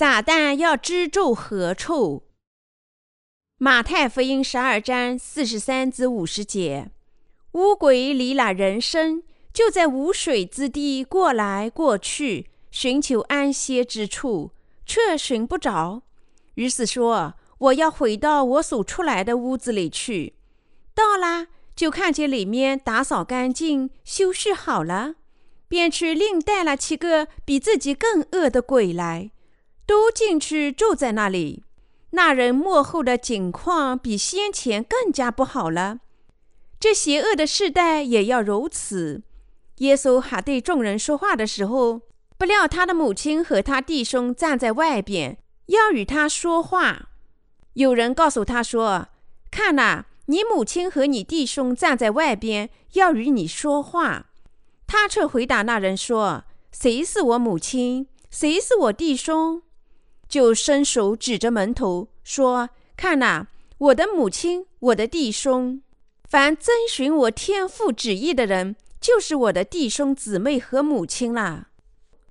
[0.00, 2.22] 撒旦要居住何处？
[3.58, 6.90] 马太福音十二章四十三至五十节，
[7.52, 9.22] 乌鬼离了人身，
[9.52, 14.52] 就在无水之地过来过去，寻求安歇之处，
[14.86, 16.00] 却寻不着。
[16.54, 20.32] 于是说：“我要回到我所出来的屋子里去。”
[20.96, 25.16] 到了，就看见里面打扫干净、修饰好了，
[25.68, 29.32] 便去另带了七个比自己更恶的鬼来，
[29.90, 31.64] 都进去住在那里。
[32.10, 35.98] 那人幕后的景况比先前更加不好了。
[36.78, 39.24] 这邪恶的世代也要如此。
[39.78, 42.02] 耶稣还对众人说话的时候，
[42.38, 47.08] 不料他的母亲和他弟兄站在外边，要与他说话。
[47.72, 49.08] 有人告诉他说
[49.50, 54.26] ：“看呐，你母亲和你弟兄站在外边，要与你说话。”
[54.86, 58.06] 他却回答那人说：“谁是我母亲？
[58.30, 59.62] 谁是我弟兄？”
[60.30, 65.82] 就伸手指着门头说：“看呐，我的母亲，我的弟兄。
[66.28, 71.70] 凡遵循我天父旨意的人，就是我的弟兄姊妹和母亲啦。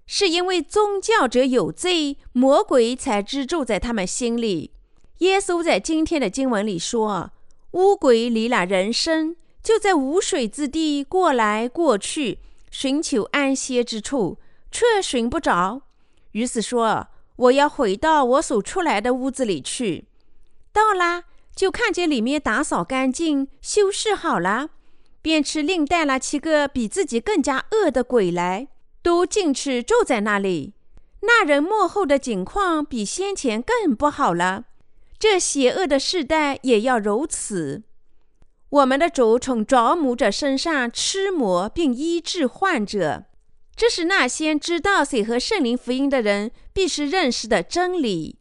[0.07, 4.71] 是因为宗教者有罪，魔鬼才居住在他们心里。
[5.17, 7.31] 耶稣在今天的经文里说：
[7.71, 12.39] 乌鬼离了人身，就在无水之地过来过去，
[12.71, 14.37] 寻求安歇之处，
[14.71, 15.81] 却寻不着。
[16.31, 17.07] 于是说。”
[17.39, 20.07] 我要回到我所出来的屋子里去。
[20.73, 21.23] 到啦，
[21.55, 24.69] 就看见里面打扫干净、修饰好了，
[25.21, 28.67] 便去另带了七个比自己更加恶的鬼来，
[29.01, 30.73] 都进去住在那里。
[31.21, 34.65] 那人幕后的景况比先前更不好了。
[35.17, 37.83] 这邪恶的世代也要如此。
[38.69, 43.25] 我们的主从着魔者身上吃魔，并医治患者。
[43.79, 48.37] 这是那些知道水和圣灵福音的人必须认识的真理。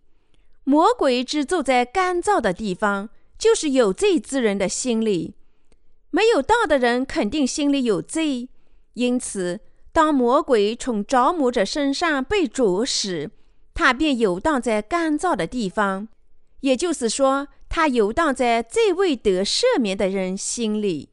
[0.65, 5.37] 魔鬼只住在干燥的地方，就是有罪之人的心里。
[6.10, 8.49] 没有道的人肯定心里有罪，
[8.94, 9.60] 因此，
[9.93, 13.31] 当魔鬼从着魔者身上被啄时，
[13.75, 16.09] 他便游荡在干燥的地方，
[16.62, 21.10] 也就是说，他游荡在最未得赦免的人心里，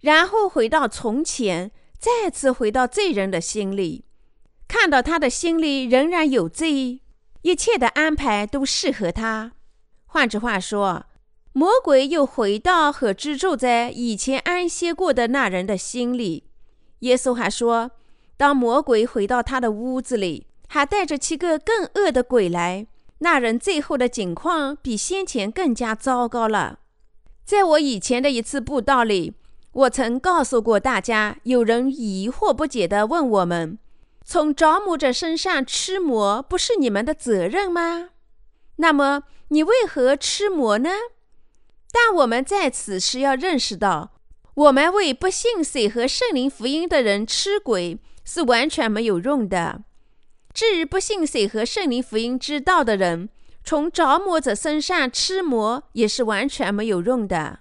[0.00, 1.70] 然后回到从前。
[2.04, 4.04] 再次回到罪人的心里，
[4.68, 7.00] 看到他的心里仍然有罪，
[7.40, 9.52] 一切的安排都适合他。
[10.04, 11.06] 换句话说，
[11.54, 16.44] 魔鬼又回到和居住在以前安歇过的那人的心里。
[16.98, 17.92] 耶稣还说，
[18.36, 22.86] 当魔鬼回到他的屋子里，还带着七个更恶的鬼来，
[23.20, 26.80] 那人最后的境况比先前更加糟糕了。
[27.46, 29.32] 在我以前的一次布道里。
[29.74, 33.76] 我曾告诉过大家，有人疑惑不解地问我们
[34.24, 38.10] ：“从着魔者身上吃魔，不是你们的责任吗？
[38.76, 40.90] 那么你为何吃魔呢？”
[41.92, 44.12] 但我们在此时要认识到，
[44.54, 49.82] 我们为不信水和圣灵福音的人吃鬼是完全没有用的。
[50.52, 53.28] 至于不信水和圣灵福音之道的人，
[53.64, 57.58] 从着魔者身上吃魔也是完全没有用的。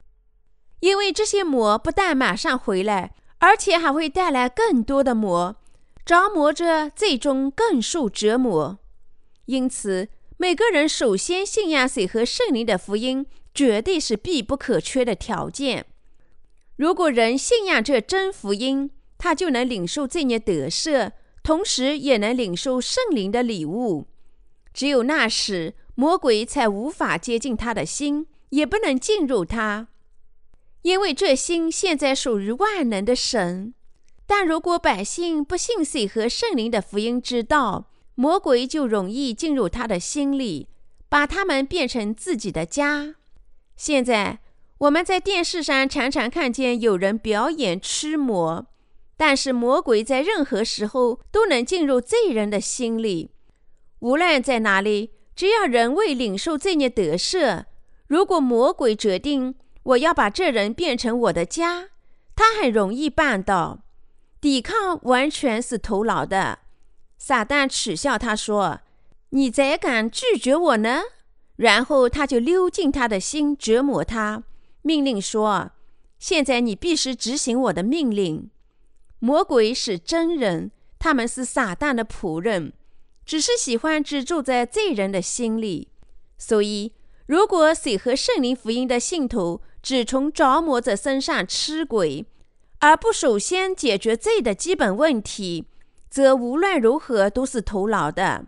[0.83, 5.55] 因为这些魔不但马上回来，而且还会带来更多的魔，
[6.05, 8.77] 着魔者最终更受折磨。
[9.45, 15.85] 因此，每个人首先信仰水和圣灵的福音，绝对是必不可缺的条件。
[16.75, 21.11] 如果人信仰这真福音，他就能领受罪孽得赦，
[21.41, 24.07] 同时也能领受圣灵的礼物。
[24.73, 29.87] 只有那时，魔鬼才无法接近他的心，也不能进入他。
[30.83, 33.73] 因为这心现在属于万能的神，
[34.27, 40.67] 但如果百姓不信水和圣灵的福音之道，魔鬼就容易进入他的心里，
[41.07, 43.15] 把他们变成自己的家。
[43.77, 44.39] 现在
[44.79, 48.67] 我们在电视上常常看见有人表演吃魔，
[49.15, 53.31] 但是魔鬼在任何时候都能进入罪人的心里，
[53.99, 57.63] 无论在哪里，只要人为领受罪孽得赦，
[58.07, 59.55] 如果魔鬼决定。
[59.83, 61.89] 我要把这人变成我的家，
[62.35, 63.83] 他很容易办到。
[64.39, 66.59] 抵抗完全是徒劳的。
[67.17, 68.81] 撒旦耻笑他说
[69.31, 71.01] ：“你怎敢拒绝我呢？”
[71.55, 74.43] 然后他就溜进他的心，折磨他，
[74.81, 75.71] 命令说
[76.19, 78.49] ：“现在你必须执行我的命令。”
[79.19, 82.73] 魔鬼是真人，他们是撒旦的仆人，
[83.25, 85.89] 只是喜欢居住在罪人的心里。
[86.37, 86.91] 所以，
[87.25, 92.25] 如果谁和圣灵福音的信徒，只从着魔者身上吃鬼，
[92.79, 95.67] 而不首先解决罪的基本问题，
[96.09, 98.45] 则无论如何都是徒劳的。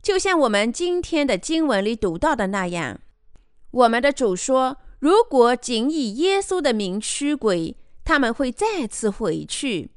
[0.00, 3.00] 就像我们今天的经文里读到的那样，
[3.72, 9.90] 我们的主说：“如果仅以耶稣的名驱鬼，他们会再次回去。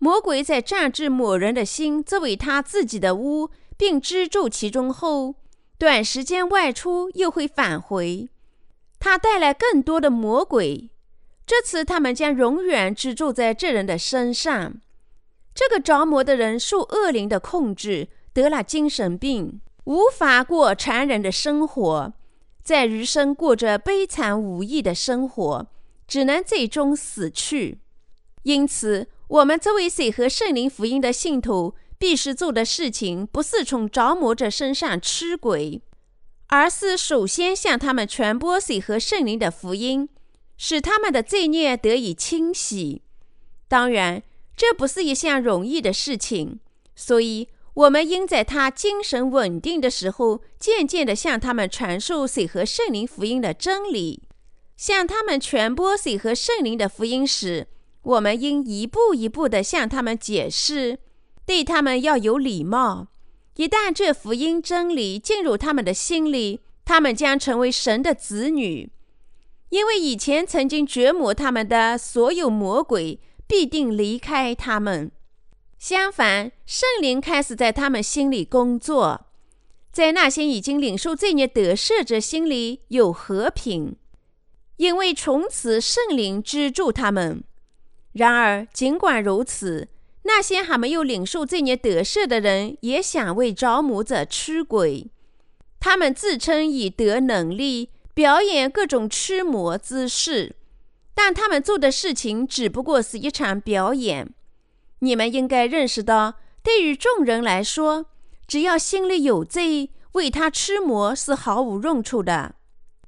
[0.00, 5.36] 魔鬼在占据某人的心作为他自己的屋，并居住其中后，
[5.78, 8.28] 短时间外出又会返回，
[8.98, 10.90] 他带来更多的魔鬼。
[11.46, 14.74] 这次他们将永远居住在这人的身上。
[15.54, 22.12] 这个着魔的人受恶灵的控制。”得了精神病，无法过残忍的生活，
[22.62, 25.66] 在余生过着悲惨无益的生活，
[26.06, 27.80] 只能最终死去。
[28.44, 35.82] 因此，我们作为水和圣灵福音的信徒，必须做的事情，不是从着魔者身上吃鬼，
[36.48, 40.08] 而是首先向他们传播水和圣灵的福音，
[40.58, 43.02] 使他们的罪孽得以清洗。
[43.68, 44.22] 当然，
[44.56, 46.60] 这不是一项容易的事情，
[46.94, 47.48] 所以。
[47.74, 54.24] 我们应在他精神稳定的时候，渐渐地向他们传授水和圣灵福音的真理。
[54.76, 57.68] 向他们传播水和圣灵的福音时，
[58.02, 60.98] 我们应一步一步地向他们解释，
[61.46, 63.06] 对他们要有礼貌。
[63.58, 68.88] 一旦这福音真理进入他们的心里，他们将成为神的子女，
[69.70, 73.18] 因为以前曾经折磨他们的所有魔鬼
[73.48, 75.10] 必定离开他们。
[75.76, 79.26] 相反，圣灵开始在他们心里工作，
[79.90, 83.96] 在那些已经领受罪孽得赦者心里有和平，
[84.76, 87.42] 因为从此圣灵支助他们。
[88.12, 89.88] 然而，尽管如此，
[90.28, 95.10] 那些还没有领受罪孽得赦的人也想为着魔者驱鬼，
[95.80, 100.54] 他们自称以得能力，表演各种驱魔姿势，
[101.14, 104.28] 但他们做的事情只不过是一场表演。
[104.98, 108.04] 你们应该认识到，对于众人来说，
[108.46, 112.54] 只要心里有罪，为他驱魔是毫无用处的。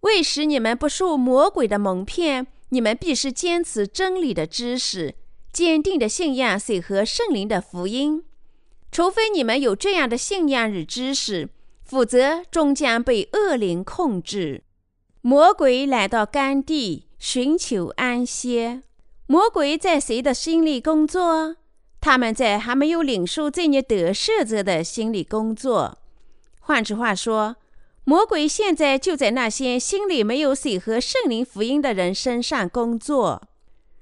[0.01, 5.17] 为使你们不受魔鬼的蒙骗，你们必须坚持真理的知识，
[5.53, 8.25] 坚定的信仰水和圣灵的福音。
[8.93, 11.49] 除非你们有这样的信仰与知识，
[11.85, 14.63] 否则终将被恶灵控制。
[15.21, 18.83] 魔鬼来到甘地，寻求安歇。
[19.27, 21.57] 魔鬼在谁的心里工作？
[22.01, 25.99] 他们在还没有领受罪孽得赦者的心里工作。
[26.59, 27.57] 换句话说，
[28.05, 33.43] 魔鬼现在就在那些心里没有水和圣灵福音的人身上工作。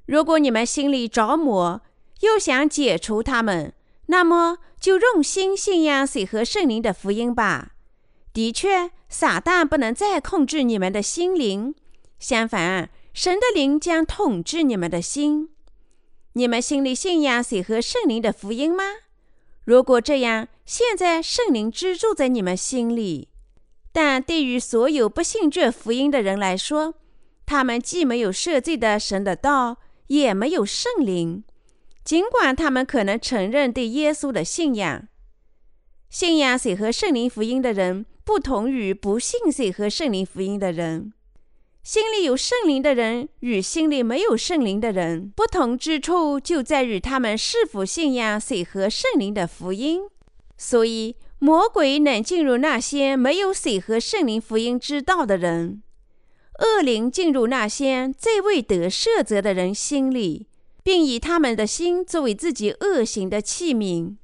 [0.09, 1.83] 如果你们心里着魔，
[2.21, 3.75] 又想解除他们，
[4.07, 7.73] 那么就用心信仰水和圣灵的福音吧。
[8.33, 11.75] 的确，撒旦不能再控制你们的心灵，
[12.19, 15.51] 相反，神的灵将统治你们的心。
[16.33, 18.85] 你们心里信仰谁和圣灵的福音吗？
[19.67, 23.29] 如果这样，现在圣灵居住在你们心里。
[23.93, 26.95] 但对于所有不信这福音的人来说，
[27.45, 29.77] 他们既没有设计的神的道，
[30.09, 31.45] 也没有圣灵。
[32.05, 35.09] 尽管他们可能承认对耶稣的信仰，
[36.11, 41.13] 信仰谁和圣灵福音的人，不同于不信谁和圣灵福音的人。
[41.83, 50.03] 心里有圣灵的人与心里没有圣灵的人不同之处，就在于他们是否信仰水和圣灵的福音。
[50.59, 55.83] 所以，魔鬼能进入那些没有水和圣灵福音之道的人，
[56.59, 60.47] 恶灵进入那些最未得赦责的人心里，
[60.83, 64.17] 并以他们的心作为自己恶行的器皿。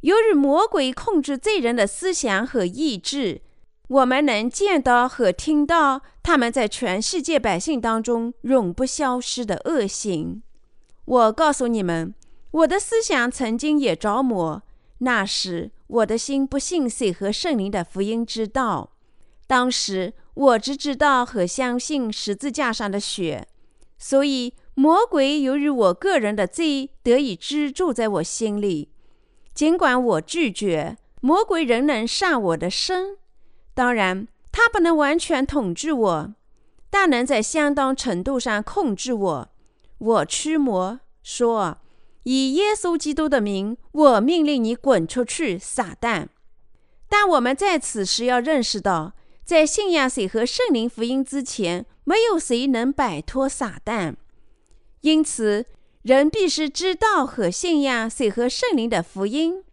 [0.00, 3.42] 由于魔鬼控制罪人的思想和意志。
[3.90, 10.44] 我们能见到和听到他们在全世界百姓当中永不消失的恶行。
[11.06, 12.14] 我告诉你们，
[12.52, 14.62] 我的思想曾经也着魔。
[14.98, 18.92] 那时我的心不信水和圣灵的福音之道。
[19.50, 23.48] 当时我只知道和相信十字架上的血。
[23.98, 28.92] 所以魔鬼由于我个人的罪得以居住在我心里。
[29.52, 33.16] 尽管我拒绝，魔鬼仍能上我的身。
[33.74, 36.34] 当然，他不能完全统治我，
[36.88, 39.48] 但能在相当程度上控制我。
[39.98, 41.78] 我驱魔说
[42.22, 46.28] ：“以耶稣基督的名，我命令你滚出去，撒旦！”
[47.10, 49.14] 但我们在此时要认识到，
[49.50, 54.14] 在信仰谁和圣灵福音之前，没有谁能摆脱撒旦。
[55.00, 55.66] 因此，
[56.02, 59.64] 人必须知道和信仰谁和圣灵的福音，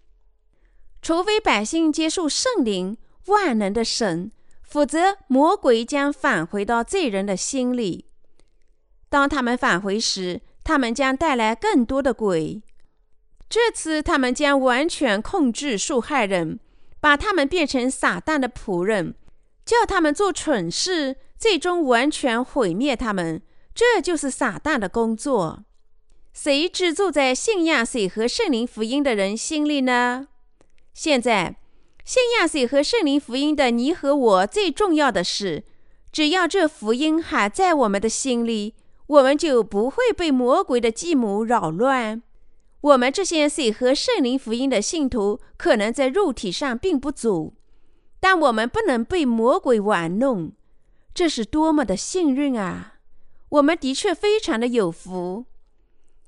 [1.00, 2.98] 除非百姓接受圣灵。
[3.28, 4.32] 万能的神，
[4.64, 8.06] 否则魔鬼将返回到罪人的心里。
[9.10, 12.64] 当他们返回时，他们将带来更多的鬼。
[13.48, 16.60] 这次他们将完全控制受害人，
[17.00, 19.14] 把他们变成撒旦的仆人，
[19.68, 23.42] 叫他们做蠢事，最终完全毁灭他们。
[23.76, 25.66] 这就是撒旦的工作。
[26.32, 30.30] 谁只住在信仰水和圣灵福音的人心里呢？
[30.94, 31.58] 现在，
[32.06, 35.66] 信仰水和圣灵福音的你和我，最重要的是，
[36.14, 38.76] 只要这福音还在我们的心里，
[39.08, 42.24] 我们就不会被魔鬼的计谋扰乱。
[42.80, 47.57] 我们这些水和圣灵福音的信徒，可能在肉体上并不足，
[48.20, 50.52] 但我们不能被魔鬼玩弄。
[51.14, 52.96] 这是多么的幸运啊！
[53.50, 55.46] 我们的确非常的有福。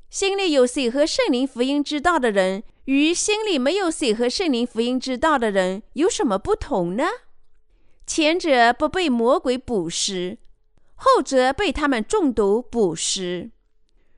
[0.10, 7.06] 心里有水和圣灵福音之道的人，与心里没有水和圣灵福音之道的人有什么不同呢？
[8.08, 10.40] 前者不被魔鬼捕食，
[10.96, 13.52] 后者被他们中毒捕食。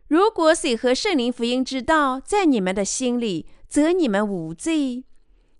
[0.07, 5.03] 如果水和圣灵福音之道在你们的心里，则你们无罪，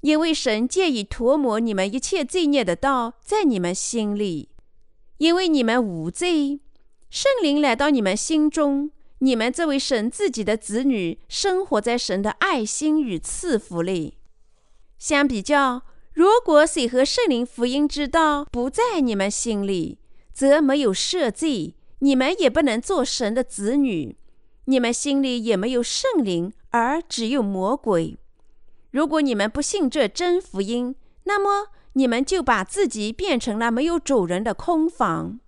[0.02, 4.50] 因为神借以涂抹你们一切罪孽的道在你们心里，
[5.18, 6.60] 因为你们无罪。
[7.10, 8.92] 圣灵来到你们心中。
[9.20, 14.18] 你们这位神自己的子女，生活在神的爱心与赐福里。
[14.98, 20.00] 相比较，如果水和圣灵福音之道不在你们心里，
[20.34, 24.18] 则没有赦罪，你们也不能做神的子女。
[24.66, 28.18] 你们心里也没有圣灵，而只有魔鬼。
[28.92, 35.40] 如果你们不信这真福音，那么你们就把自己变成了没有主人的空房，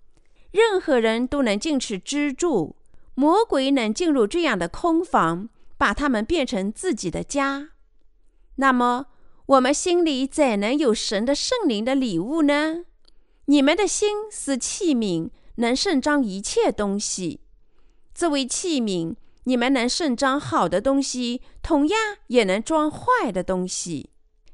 [0.50, 2.76] 任何人都能进去居住。
[3.14, 7.70] 魔鬼能进入这样的空房，把他们变成自己的家。
[8.56, 9.06] 那么，
[9.46, 12.84] 我们心里怎能有神的圣灵的礼物呢？
[13.44, 17.40] 你们的心是器皿，能盛装一切东西。
[18.14, 24.10] 作为器皿，你们能盛装好的东西，同样也能装坏的东西。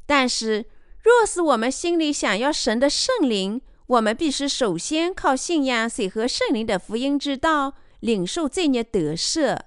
[0.06, 0.66] 但是，
[1.02, 7.74] 若是我们心里想要神的圣灵，我们必须首先靠信仰水和圣灵的福音之道。
[8.00, 9.58] 领受罪孽得赦，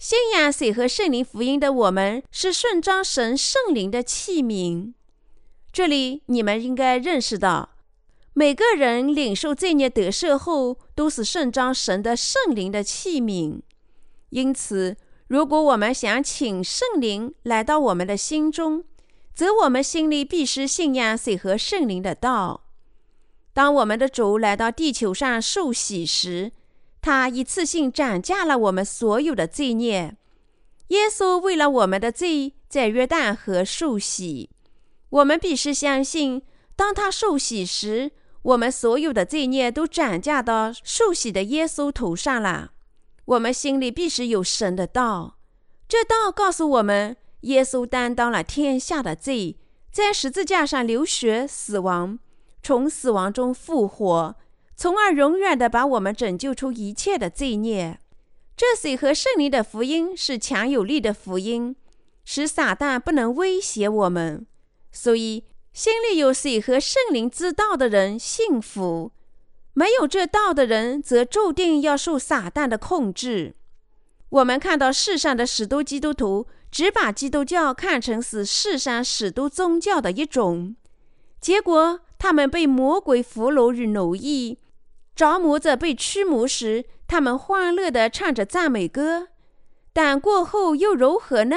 [0.00, 4.94] 信仰水和圣灵福音的我们是顺装神圣灵的器皿。
[5.72, 7.76] 这里你们应该认识到，
[8.32, 13.60] 每个人领受罪孽得赦后，都是顺装神的圣灵的器皿。
[14.36, 18.84] 因此，如果我们想请圣灵来到我们的心中，
[19.34, 22.64] 则我们心里必须信仰水和圣灵的道。
[23.54, 26.52] 当我们的主来到地球上受洗时，
[27.00, 30.14] 他一次性涨价了我们所有的罪孽。
[30.88, 34.50] 耶稣为了我们的罪，在约旦河受洗。
[35.08, 36.42] 我们必须相信，
[36.76, 38.12] 当他受洗时，
[38.42, 42.72] 我们所有的罪孽都涨价到受洗的耶稣头上了。
[43.26, 45.38] 我们心里必须有神的道，
[45.88, 49.58] 这道告诉我们，耶稣担当了天下的罪，
[49.92, 52.18] 在十字架上流血死亡，
[52.62, 54.36] 从死亡中复活。
[54.76, 57.98] 从而永远的把我们拯救出一切的罪孽。
[58.54, 61.74] 这水和圣灵的福音是强有力的福音，
[62.26, 64.46] 使撒旦不能威胁我们。
[64.92, 69.12] 所以，心里有水和圣灵之道的人幸福；
[69.78, 73.56] 没有这道的人，则注定要受撒旦的控制。
[74.30, 80.76] 我们看到世上的许多基督徒只把基督教看成是世上许多宗教的一种，
[81.42, 84.60] 结果他们被魔鬼俘虏与奴役。
[85.14, 89.28] 着魔者被驱魔时，他们欢乐地唱着赞美歌，
[89.92, 91.56] 但过后又如何呢？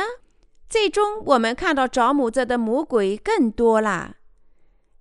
[0.69, 4.17] 最终，我们看到着魔者的魔鬼更多了。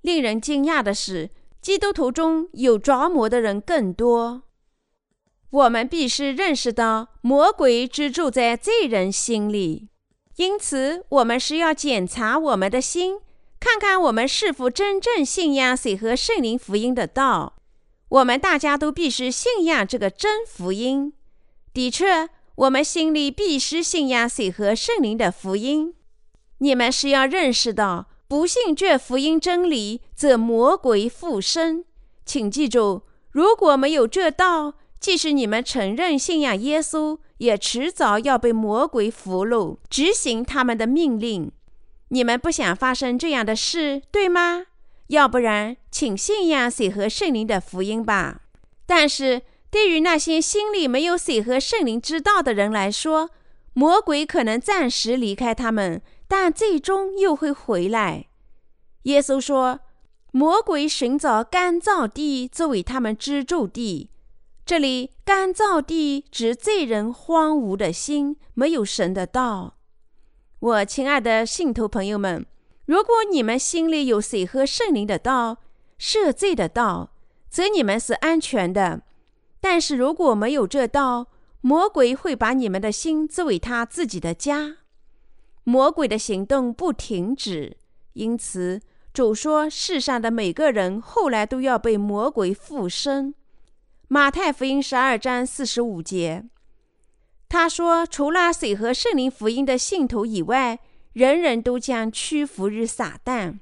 [0.03, 1.31] 令人惊讶的是，
[1.69, 4.45] 基督徒中有着魔的人更多。
[5.51, 9.91] 我们必须认识到，魔鬼只住在罪人心里，
[10.37, 13.19] 因此我们是要检查我们的心，
[13.61, 17.57] 看看我们是否真正信仰水和圣灵福音的道。
[18.09, 21.13] 我们大家都必须信仰这个真福音。
[21.75, 25.93] 的确，我们心里必须信仰水和圣灵的福音。
[26.61, 31.87] 你们是要认识到，不信这福音真理，则魔鬼附身。
[32.27, 41.51] 请记住，如果没有这道，即使你们承认信仰耶稣，也迟早要被魔鬼俘虏，执行他们的命令。
[42.09, 44.67] 你们不想发生这样的事，对吗？
[45.07, 48.43] 要不然，请信仰水和圣灵的福音吧。
[48.85, 53.31] 但是对于那些心里没有水和圣灵之道的人来说，
[53.73, 58.27] 魔鬼可能暂时离开他们，但最终又会回来。
[59.05, 59.81] 耶稣说
[60.31, 64.11] ：“魔鬼寻找干燥地作为他们居住地。”
[64.65, 69.79] 这里“干燥地”指罪人荒芜的心，没有神的道。
[70.61, 72.47] 我亲爱的信徒朋友们。
[72.85, 75.59] 如果你们心里有水和圣灵的道、
[75.99, 77.13] 赦罪的道，
[77.51, 79.03] 则你们是安全的。
[79.61, 81.27] 但是如果没有这道，
[81.61, 84.79] 魔鬼会把你们的心作为他自己的家。
[85.69, 87.77] 魔鬼的行动不停止，
[88.15, 88.81] 因此
[89.13, 93.35] 主说：世上的每个人后来都要被魔鬼附身。
[94.09, 96.45] 马太福音十二章四十五节，
[97.51, 100.79] 他说：除了水和圣灵福音的信徒以外。
[101.15, 103.59] 人人都将屈服于撒旦。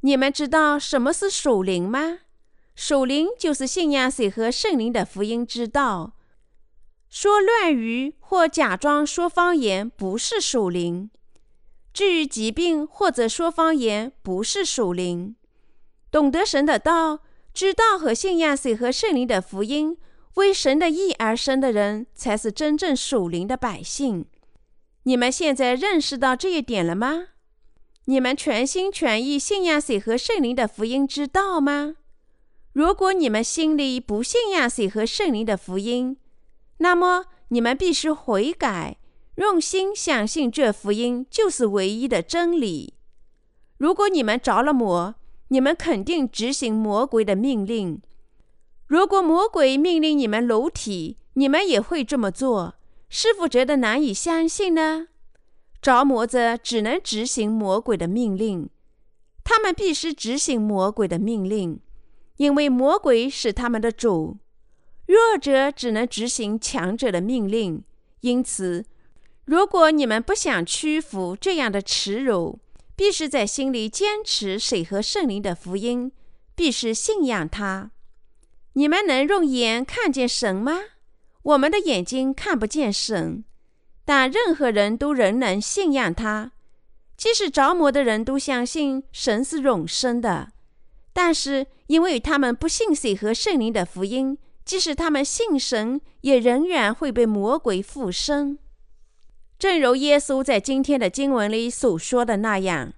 [0.00, 2.20] 你们知道什么是属灵吗？
[2.74, 6.16] 属灵就是信仰水和圣灵的福音之道。
[7.08, 11.10] 说乱语或假装说方言不是属灵。
[12.00, 15.36] 至于疾病或者说方言不是属灵。
[16.10, 17.18] 懂得神的道，
[17.52, 19.98] 知道和信仰水和圣灵的福音，
[20.36, 24.24] 为神的意而生的人，才是真正属灵的百姓。
[25.02, 27.26] 你们现在认识到这一点了吗？
[28.06, 31.96] 你们全心全意信仰水和圣灵的福音之道吗？
[32.72, 36.16] 如果你们心里不信仰水和圣灵的福音，
[36.78, 38.96] 那么你们必须悔改，
[39.40, 42.92] 用心相信这福音就是唯一的真理。
[43.78, 45.14] 如果你们着了魔，
[45.48, 48.02] 你们肯定执行魔鬼的命令。
[48.86, 52.74] 如果魔鬼命令你们裸体，你们也会这么做。
[53.08, 55.08] 是否觉得难以相信呢？
[55.80, 58.68] 着魔者只能执行魔鬼的命令，
[59.42, 61.80] 他们必须执行魔鬼的命令，
[62.36, 64.36] 因为魔鬼是他们的主。
[65.06, 67.82] 弱者只能执行强者的命令。
[68.20, 68.84] 因此，
[69.50, 72.60] 如果你们不想屈服这样的耻辱，
[72.94, 76.12] 必须在心里坚持水和圣灵的福音，
[76.54, 77.90] 必须信仰他。
[78.74, 80.78] 你们能用眼看见神吗？
[81.42, 83.42] 我们的眼睛看不见神，
[84.04, 86.52] 但任何人都仍能信仰他。
[87.16, 90.52] 即使着魔的人都相信神是永生的，
[91.12, 98.56] 但是因为他们不信水和圣灵的福音，即使他们信神，也仍然会被魔鬼附身。
[99.60, 102.94] 正如耶稣在今天的经文里所说的那样，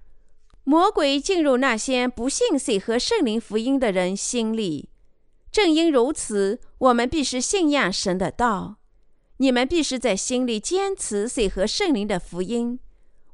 [0.63, 4.87] 魔鬼进入那些不信水和圣灵福音的人心里。
[5.51, 8.77] 正因如此，我们必须信仰神的道。
[9.39, 12.79] 你们必须在心里坚持水和圣灵的福音。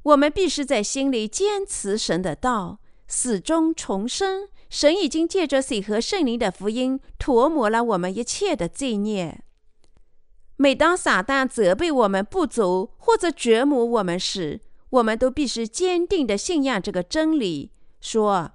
[0.02, 4.48] 我们必须在心里坚持神的道，始终重生。
[4.68, 9.44] 神已经借着水和圣灵的福音，涂抹了我们一切的罪孽。
[10.60, 18.52] 每当撒旦责备我们不足或者折磨我们时，我们都必须坚定地信仰这个真理，说。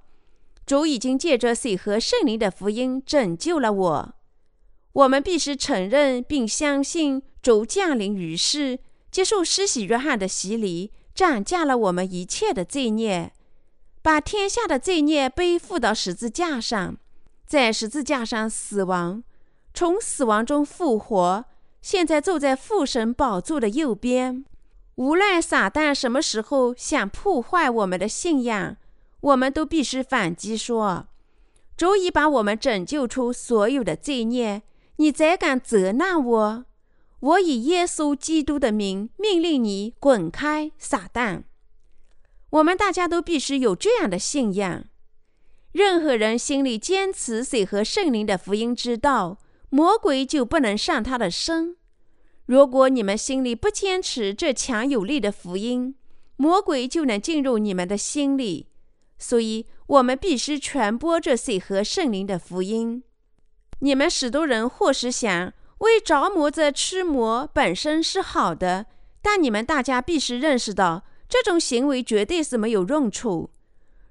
[0.67, 4.15] 主已经借着水和圣灵的福音拯救了我。
[4.93, 8.77] 我们必须承认并相信，主降临于世，
[9.09, 13.33] 接受施洗约翰的洗礼，斩价了我们一切的罪孽，
[14.03, 16.97] 把天下的罪孽背负到十字架上，
[17.47, 19.23] 在十字架上死亡，
[19.73, 21.45] 从死亡中复活，
[21.85, 24.43] 现在坐在父神宝座的右边。
[24.95, 28.77] 无论撒旦什么时候想破坏我们的信仰。
[29.21, 31.05] 我们都必须反击说
[31.77, 34.63] ：“主已把我们拯救出所有的罪孽，
[34.95, 36.65] 你怎敢责难我？
[37.19, 41.43] 我以耶稣基督的名命令你滚开，撒旦！”
[42.49, 44.85] 我们大家都必须有这样的信仰。
[45.71, 49.37] 任何人心里坚持水和圣灵的福音之道，
[49.75, 51.75] 魔鬼就不能上他的身。
[52.45, 55.95] 如果你们心里不坚持这强有力的福音，
[56.37, 58.69] 魔鬼就能进入你们的心里。
[59.17, 63.03] 所以，我们必须传播这水和圣灵的福音。
[63.79, 68.85] 你们许多人或是想为着魔者驱魔本身是好的，
[69.21, 73.49] 但你们大家必须认识到，这种行为绝对是没有用处。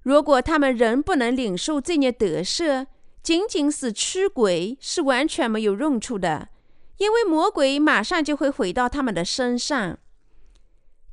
[0.03, 2.85] 如果他们仍不能领受罪孽得赦，
[3.25, 6.51] 仅仅是驱鬼是完全没有用处的，
[6.99, 9.99] 因为魔鬼马上就会回到他们的身上。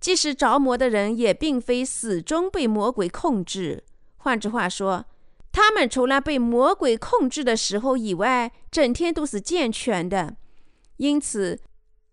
[0.02, 3.86] 即使着魔的人，也并非始终被魔鬼控制。
[4.18, 5.06] 换句话说，
[5.54, 10.36] 他们除了被魔鬼控制的时候以外，整天都是健全的。
[10.98, 11.62] 因此，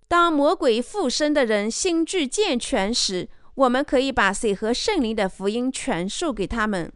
[0.07, 6.93] 当魔鬼附身的人心智健全时，我们可以把水和圣灵的福音传授给他们。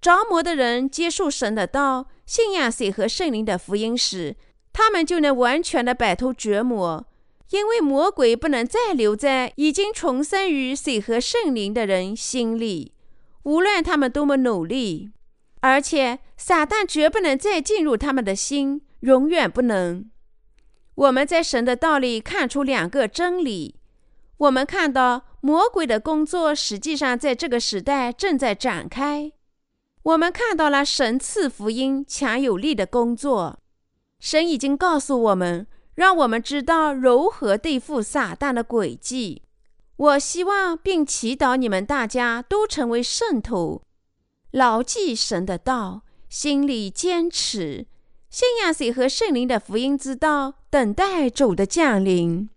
[0.00, 4.36] 着魔的人接受神的道，信仰水和圣灵的福音时，
[4.70, 7.06] 他们就能完全的摆脱折磨。
[7.48, 12.92] 因为魔鬼不能再留在已经重生于水和圣灵的人心里，
[13.44, 15.10] 无论他们多么努力，
[15.60, 20.04] 而且撒旦绝不能再进入他们的心，永远不能。
[20.96, 23.76] 我们在神的道里看出两个真理：
[24.36, 29.32] 我们看到魔鬼的工作实际上在这个时代正在展开。
[30.02, 33.58] 我们看到了神赐福音强有力的工作。
[34.20, 39.42] 神已经告诉我们，让我们知道如何对付撒旦的诡计。
[39.96, 43.82] 我希望并祈祷你们大家都成为圣徒，
[44.52, 47.86] 牢记神的道，心里坚持，
[48.30, 52.48] 信仰水和圣灵的福音之道，等待主的降临。